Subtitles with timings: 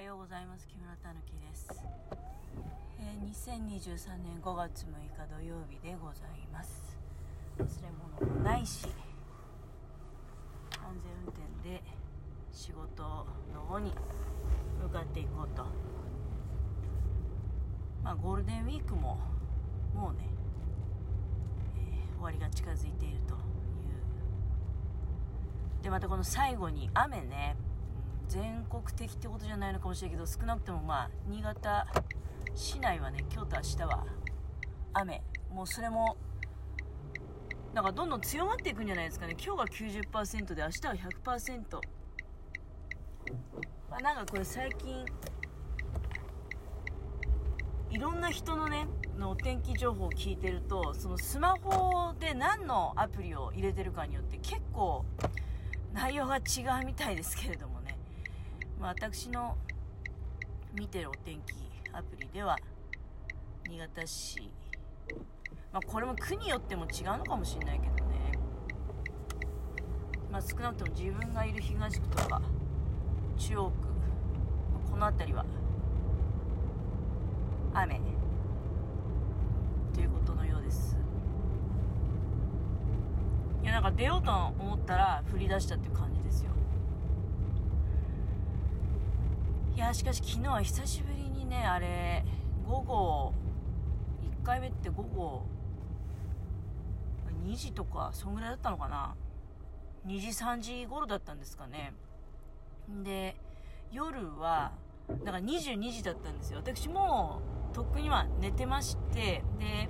[0.00, 0.66] はようございます。
[0.66, 1.68] 木村たぬきです、
[2.98, 6.98] えー、2023年5月6日土曜日でございます。
[7.58, 7.90] 忘れ
[8.24, 8.86] 物もないし
[10.72, 11.82] 安全運転で
[12.50, 13.02] 仕事
[13.52, 13.92] の方に
[14.82, 15.66] 向かっていこうと。
[18.02, 19.18] まあゴールデンウィークも
[19.94, 20.30] もうね、
[21.76, 23.40] えー、終わりが近づいているという。
[25.82, 27.54] でまたこの最後に雨ね
[28.30, 31.84] 全国的ってことじゃないのかもしれないけど少なくともまあ新潟
[32.54, 34.06] 市内はね今日と明日は
[34.92, 35.22] 雨。
[35.52, 36.16] もうそれも
[37.74, 39.34] なんかどんどん強まっていくんじゃないですかね。
[39.44, 41.80] 今日が90%で明日は100%
[43.90, 45.04] まあなんかこれ最近
[47.90, 48.86] いろんな人のね
[49.18, 55.04] のお天気情報を聞いてるとそのスマホで何のアプリを入れてるかによって結構
[55.92, 56.40] 内容が違
[56.82, 57.69] うみたいですけれども、
[58.80, 59.58] 私の
[60.72, 61.54] 見てるお天気
[61.92, 62.56] アプリでは
[63.68, 64.50] 新潟市、
[65.70, 68.32] まあ、これも区によっても違うのかもしれないけどね、
[70.32, 72.40] まあ、少なくとも自分がいる東区とか
[73.36, 73.72] 中央区
[74.90, 75.44] この辺りは
[77.74, 78.00] 雨。
[79.94, 80.96] ということのようです。
[83.62, 86.50] いやなんか出ようと思ったら降り出したっていう感じですよ
[89.74, 92.24] いやしかし昨日は久しぶりにねあれ
[92.66, 93.32] 午後
[94.42, 95.42] 1回目って午後
[97.46, 99.14] 2時とかそんぐらいだったのかな
[100.06, 101.92] ？2時3時頃だったんですかね。
[103.02, 103.36] で
[103.90, 104.72] 夜は
[105.24, 106.58] だから22時だったんですよ。
[106.58, 107.40] 私も
[107.72, 109.88] とっくには寝てましてで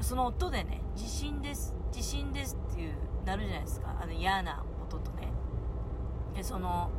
[0.00, 3.96] その音でね地震です地震ですっていうなるじゃないですか。
[4.00, 5.28] あの嫌な音とね。
[6.34, 6.90] でその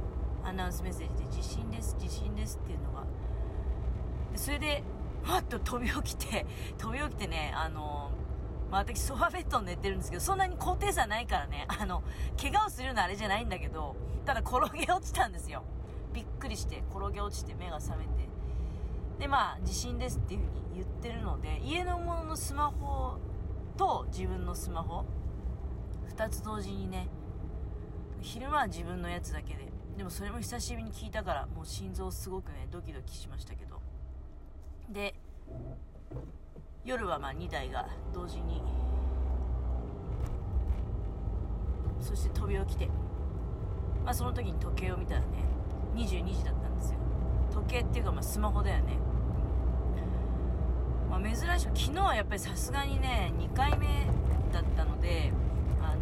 [0.44, 3.04] アナウンスメッセージで地震です地震ですっていうのが。
[4.32, 4.84] でそれで
[5.28, 6.46] わっと飛び起きて
[6.78, 8.12] 飛び起きてねあの
[8.70, 12.04] まあ、私ソファベッドに寝てるんですけどそんなに高低差ないからねあの
[12.40, 13.96] 怪我をするようなあれじゃないんだけど
[14.26, 15.64] ただ転げ落ちたんですよ。
[16.14, 18.28] びっくりして転げ落ちて目が覚めて。
[19.20, 23.18] でまあ地震ですっていう風に言ってるので家のもののスマホ
[23.78, 25.06] と自分のスマホ
[26.16, 27.08] 2つ同時にね
[28.22, 29.67] 昼間は自分のやつだけで
[29.98, 33.82] でもそれも久しぶりに聞いたからもう心臓すごくねドキドキしましたけど。
[34.90, 35.16] で
[36.86, 38.62] 夜はまあ2台が同時に
[42.00, 42.88] そして飛び起きて
[44.06, 45.28] まあその時に時計を見たらね
[45.96, 47.00] 22時だったんですよ。
[47.52, 48.98] 時計っていうかまあスマホだよね。
[51.10, 53.88] まあ珍しく昨日はやっぱりさすがにね2回目
[54.54, 55.34] だったので
[55.82, 56.02] あの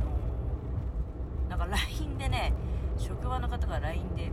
[1.49, 2.53] なんか LINE でね
[2.97, 4.31] 職場の方が LINE で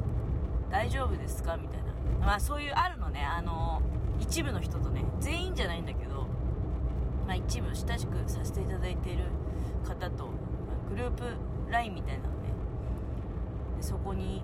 [0.70, 1.82] 「大丈夫ですか?」みたい
[2.20, 3.80] なまあそういうあるのねあの
[4.18, 6.26] 一部の人とね全員じゃないんだけど、
[7.26, 9.24] まあ、一部親しくさせていただいている
[9.86, 10.28] 方と
[10.90, 11.24] グループ
[11.70, 12.36] LINE みたいなのね
[13.76, 14.42] でそこに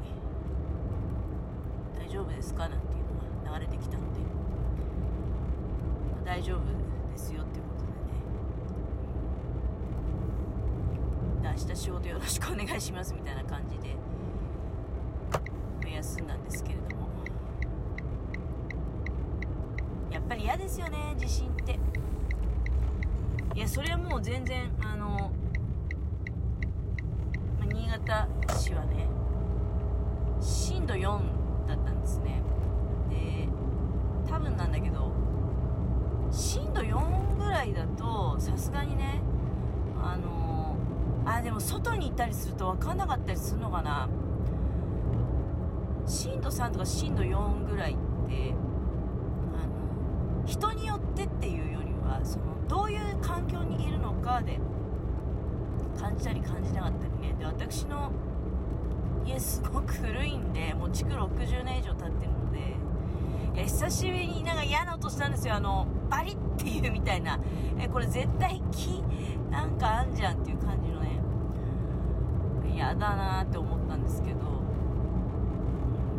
[1.98, 4.20] 「大丈夫ですか?」なんていうのが流れてきたので
[6.24, 6.58] 「大丈夫
[7.12, 7.64] ですよ」っていう
[11.52, 13.94] 明日仕事よろしくお願いしますみたいな感じで
[15.94, 17.08] 休んだんですけれども。
[20.10, 21.78] やっぱり嫌ですよね地震って。
[23.54, 25.30] いやそれはもう全然あの
[27.70, 28.26] 新潟
[28.56, 29.06] 市はね
[30.40, 31.20] 震度4
[31.68, 32.40] だったんですね。
[33.10, 33.46] で
[34.26, 35.12] 多分なんだけど
[36.30, 39.20] 震度4ぐらいだとさすがにね
[40.02, 40.76] あの
[41.24, 44.08] あでも外に行ったりすると分かんなかったりするのかな。
[46.06, 47.94] 震度3とか震度4ぐらいっ
[48.28, 48.54] て
[49.54, 54.58] あの人によってっていうよりはそのどういう環境にいるのかで
[55.98, 57.34] 感じたり感じなかったりね。
[57.38, 58.10] で私の
[59.24, 62.58] 家すごく古いんでもう築60年以上経ってるので
[63.54, 65.54] いや久しぶりになんか嫌な音したんですよ。
[65.54, 67.38] あのバリっていうみたいな。
[67.78, 69.02] えこれ絶対木
[69.50, 70.81] なんかあんじゃんっていう感じ
[72.82, 74.40] 嫌だなって思ったんですけど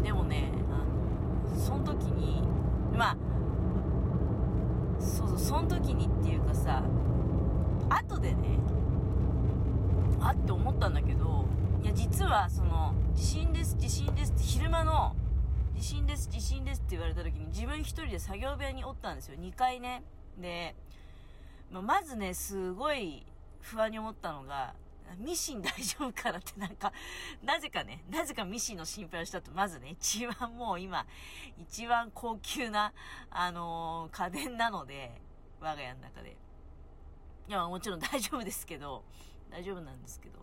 [0.02, 2.42] でもねあのその時に
[2.96, 3.18] まあ
[5.00, 6.84] そうそうその時にっていうかさ
[7.90, 8.60] 後でね
[10.22, 11.46] あって思ったんだけど
[11.82, 15.16] いや実はその地震です地震ですって昼間の
[15.76, 19.36] 地震です地震ですって言われた時に自分一人で作業部屋におったんですよ。
[19.38, 20.02] 2回ね。
[20.40, 20.76] で、
[21.70, 23.26] まあ、まずねすごい
[23.60, 24.74] 不安に思ったのが
[25.18, 26.92] ミシン大丈夫かなってなんか、
[27.44, 31.06] なぜかね、なぜかミシンの心配をしたと、まずね、一番もう今、
[31.58, 32.94] 一番高級な、
[33.30, 35.22] あのー、家電なので、
[35.60, 36.38] 我が家の中で。
[37.48, 39.04] いや、もちろん大丈夫ですけど、
[39.50, 40.40] 大丈夫なんですけど。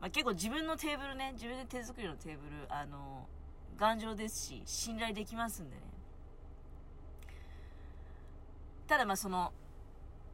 [0.00, 5.82] まあ、結構自分のテーブルね、自分で手作りのテーブル、あのー、頑丈ですし、信頼できますんでね。
[8.86, 9.52] ただまあその、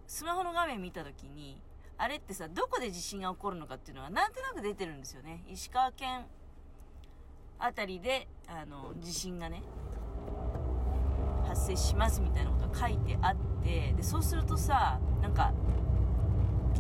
[0.07, 1.61] スマホの画面見たときに、
[1.99, 5.45] あれってさ、どこで地震が起こるのかっていうのはなんとなく出てるんですよね。
[5.49, 6.27] 石川県
[7.59, 9.63] あたりで、あの、地震がね、
[11.47, 15.53] 発生しますみたいなことが書いてあって、で、そうするとさ、なんか、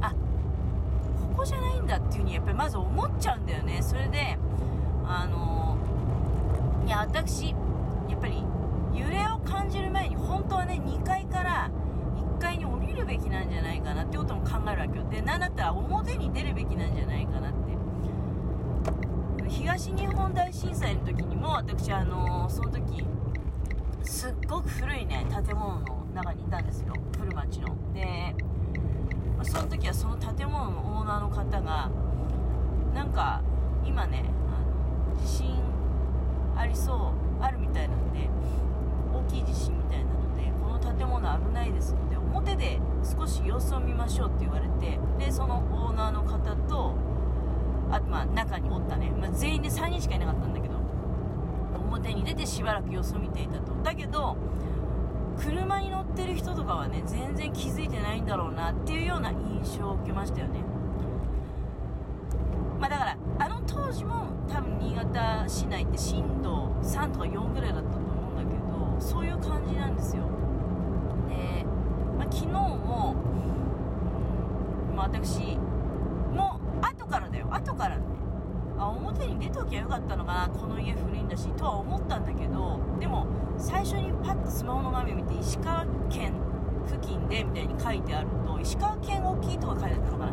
[0.00, 3.80] あ、ここじゃないんだっていう風にやっぱりまず思っちゃうんだよね。
[3.82, 4.38] それで、
[5.06, 5.78] あの、
[6.86, 8.44] いや、私、やっぱり
[8.96, 11.70] 揺れを感じる前に本当はね2階から
[12.16, 12.64] 1階に
[12.96, 17.66] るべきなんじゃないかなってことも考えるわけよで何だったら表に出るべきなんじゃないかなって。
[19.48, 23.04] 東日本大震災の時にも私あのー、その時
[24.02, 26.94] すっごく古いね建物の中にいたんですよ。
[27.18, 27.76] 古町の。
[27.92, 28.34] で
[29.42, 31.90] その時はその建物のオーナーの方が
[32.94, 33.42] なんか
[33.84, 35.54] 今ねあの地震
[36.56, 38.28] ありそうあるみたいなんで
[39.14, 40.25] 大きい地震みたいなの
[40.66, 46.94] この建物危ないですので表で少し様子を見ましょうって言われてでそのオーナーの方と
[47.90, 50.74] あまあ中におったね、まあ、全員で3人しかいなかったんだけど
[51.88, 53.72] 表に出てしばらく様子を見ていたと。
[53.84, 54.36] だけど
[55.38, 60.60] 車に乗ってる人とかはね全然気づいてないんだろうなっていうような印象を受けましたよね。
[62.80, 70.24] まあだからあの当時も多分新潟市内って震度3とか4ぐらいだったと思うんだけどそういう感じなんですよ。
[71.28, 71.64] で、
[72.18, 73.14] まあ、昨日も、
[74.94, 75.56] まあ、私
[76.34, 77.48] も後からだよ。
[77.50, 78.16] 後からね。
[78.78, 83.26] あ表に出ときゃよかったのかなこの家古いんだしとは思ったんだけどでも
[83.56, 86.34] 最初にパッとスマホの画面見て石川県
[86.86, 90.32] 付近でみたいに書いてあると石川県大きいとか書いてあったのかな。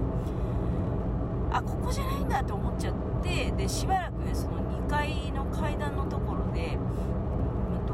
[1.54, 6.78] あここじゃないんだって思っちゃってでしばらくねその2階の階段のところで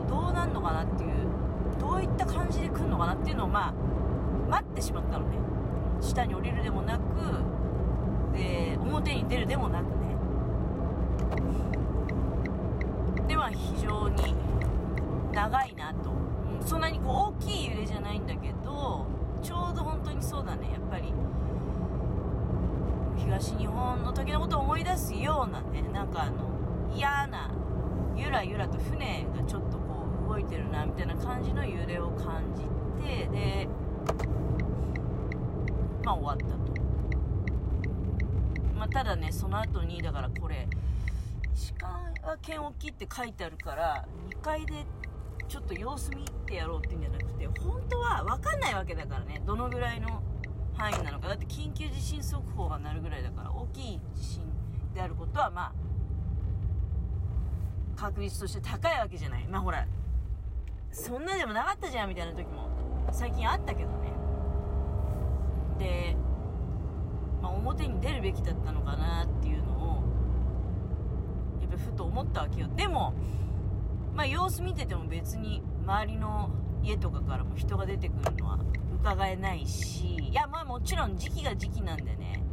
[0.07, 1.09] どうなんのかなっていう
[1.89, 3.73] どういった感じで来るのかなっていうのをまあ
[4.49, 5.37] 待ってしまったのね。
[6.01, 7.01] 下に降りるでもなく
[8.31, 9.89] で表に出るでもなくね。
[13.27, 14.35] では非常に
[15.33, 16.11] 長いなと、
[16.61, 19.05] うん、そんなにこう大きい揺れじゃないんだけど
[19.41, 20.71] ちょうど本当にそうだね。
[20.71, 21.11] やっぱり
[23.17, 25.81] 東日本の時のことを思い出すようなね。
[25.91, 26.49] なんかあの
[26.95, 27.49] 嫌な
[28.15, 29.88] ゆらゆらと船がちょっと
[30.39, 32.63] 動いてるなみたいな感じの揺れを感じ
[33.05, 33.67] てで
[36.03, 36.73] まあ終わったと、
[38.77, 40.67] まあ、ただねその後にだからこれ
[41.53, 44.85] 石川県沖って書いてあるから2階で
[45.47, 50.21] ちょっと様子見てやろうっていうんじゃなくて本当は分かんないわけだからねどのぐらいの
[50.75, 51.27] 範囲なのか。
[51.27, 54.43] だって緊急地震速報が鳴るぐらいだから大きい地震
[54.93, 55.73] であることはまあ
[57.99, 59.47] 確率として高いわけじゃない。
[59.49, 59.85] まあほら
[60.91, 62.69] そんなでもなかったじゃんみたいな時も
[63.11, 64.09] 最近あったけどね。
[65.77, 66.15] で、
[67.41, 70.03] まあ、表に出るべきだったのかなっていうのを
[71.61, 72.67] やっぱりふと思ったわけよ。
[72.75, 73.13] でも
[74.15, 76.49] まあ様子見てても別に周りの
[76.83, 78.59] 家とかからも人が出てくるのは
[79.01, 82.43] 伺えないしいやまあもちろん時期が時期なんでね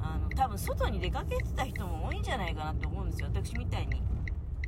[0.00, 3.28] あの多分外に出かけてた人も多いんじゃないかなと思うんですよ。
[3.32, 4.02] 私みたいに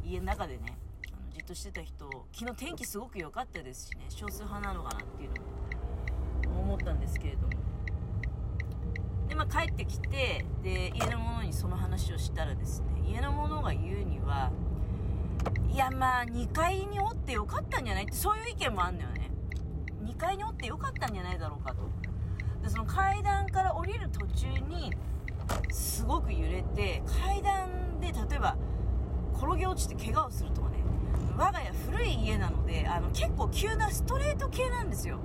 [0.05, 0.77] 家の中でね。
[1.51, 7.49] としてた人昨日天気すごく良かったですしね少数派なのかなっていうのも思ったんですけれども。
[9.29, 14.53] でまあ帰ってきてで家の者にその話をしたらですね家の者が言うには
[15.69, 19.29] いやまあ2階におってよかったんじゃないってそういう意見もあんのよね。
[20.05, 21.83] 2階におってよかったんじゃないだろうかと。
[22.63, 24.93] でその階段から降りる途中に
[25.73, 28.57] すごく揺れて階段で例えば
[29.35, 30.80] 転げ落ちて怪我をするとかね
[31.37, 35.19] 我が家古い家なのであの結構急なストレート系なんですよ。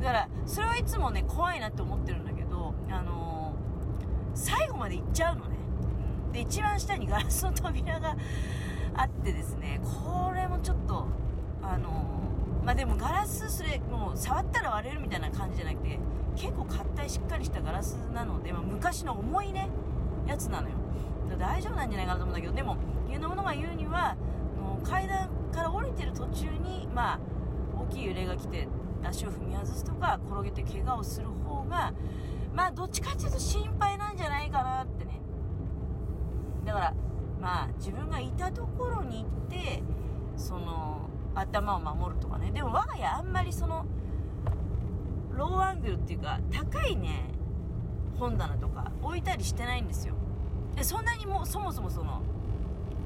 [0.00, 5.56] だからそれはいつもね怖いなって思ってるんだけどあのー、最後まで行っちゃうのね。
[6.32, 8.16] で一番下にガラスの扉が
[8.94, 11.06] あってですねこれもちょっと
[11.62, 15.98] あのー、まあでもガラスそれもう触ったら割れるみたいな感じじゃなくて
[16.36, 19.70] 結構硬いしっかりしたガラスなので、まあ、昔の重いね
[20.26, 20.74] やつなのよ。
[21.38, 22.76] 大丈夫なんじゃないかなと思うんだけどでも
[23.08, 24.16] 家の者が言うには
[24.88, 27.20] 階段から降りてる途中にまあ
[27.78, 28.68] 大きい揺れが来て
[29.02, 31.92] 足を踏み外すとか転げて怪我をする方が
[32.54, 35.20] まあどっちかっていうと心配なんじゃないかなってね。
[36.64, 36.94] だから
[37.40, 39.82] まあ自分がいたところに行って
[40.36, 42.50] その頭を守るとかね。
[42.50, 43.86] でも我が家あんまりその
[45.32, 47.28] ローアングルっていうか高いね
[48.18, 50.14] 本棚とか置いたりしてないんですよ。
[50.74, 52.22] でそんなにもうそもそもその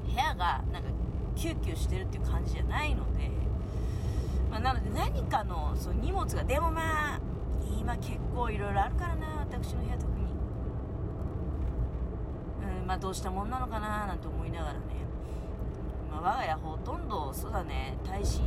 [0.05, 0.89] 部屋がなんか
[1.35, 3.29] キューキューしてるっていう感じじゃないので、
[4.49, 7.19] まあ、なので何かのその荷物がでもまあ
[7.79, 10.21] 今結構いろいろあるからな私の部屋特に。
[12.81, 14.79] うんまあどうしたもんなのかななんて思いながらね、
[16.11, 18.43] まあ、我が家ほとんどそうだね耐震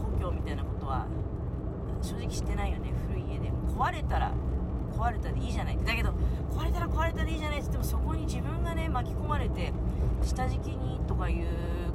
[0.00, 1.06] 補強みたいなことは
[2.02, 3.50] 正直してないよね古い家で。
[3.76, 4.32] 壊れたら
[4.90, 5.78] 壊れたでいいじゃない。
[5.84, 6.12] だけど
[6.54, 9.72] 壊れたら壊れたでいいじゃないって言ってもそこに自分がね巻き込まれて
[10.22, 11.46] 下敷きにとかいう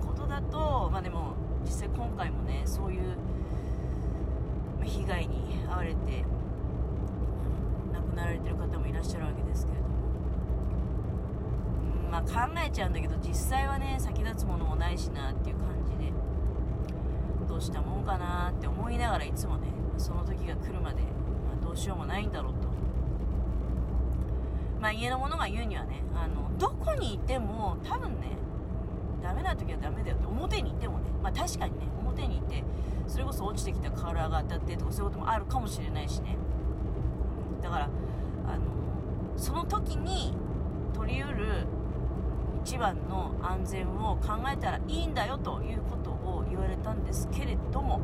[0.06, 1.34] ことだとまあでも
[1.64, 3.02] 実際今回もねそういう
[4.84, 6.25] 被害に遭われて
[7.94, 9.96] 亡くなられてる方もいらっしゃるわけですけれども。
[12.12, 16.12] まあ考えちゃうんだけど実際はね先立つものもないしなっていう感じで
[17.48, 21.10] どうしたもんかなって思いながらいつもねその時が来るまで、ま
[21.62, 22.54] あ、どうしようもないんだろう
[24.86, 28.38] まあ家の者が言うにはねあのどこにいても多分ね
[29.24, 32.63] ダメな時はダメだよって表にいてもねまあ確かにね表にいて
[33.08, 36.38] それこそ落ちてきた瓦が当たってとかそういうこともあるかもしれないしね。
[37.63, 37.89] だから
[38.48, 38.62] あの
[39.38, 40.36] その時に
[40.94, 41.65] 取りうる
[42.63, 48.01] 一番の安全を考えたらいいんだよということを言われたんですけれども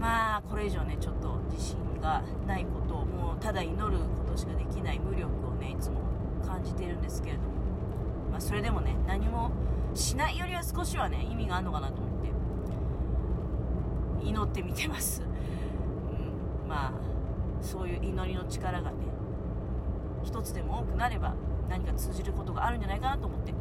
[0.00, 6.00] まあこれ以上ねちょっと自信がないことをもうただ祈ることしかできない無力をねいつも
[6.46, 7.48] 感じているんですけれども、
[8.30, 9.50] まあ、それでもね何も
[9.94, 12.16] しないよりは少しはね意味があるのかなと思って。
[14.26, 16.92] 祈ってみてます、うん、まあ
[17.62, 18.96] そういう祈りの力がね
[20.24, 21.34] 一つでも多くなれば
[21.68, 23.54] 何か通じることがあるんじゃないかなと思って。